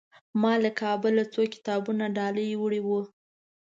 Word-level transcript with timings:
ما 0.41 0.53
له 0.63 0.71
کابله 0.81 1.23
څو 1.33 1.41
کتابونه 1.53 2.03
ډالۍ 2.17 2.49
وړي 2.57 2.81
وو. 2.83 3.01